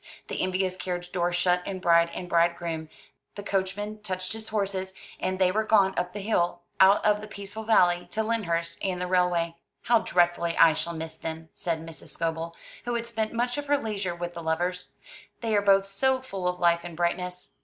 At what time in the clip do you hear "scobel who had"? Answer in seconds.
12.09-13.05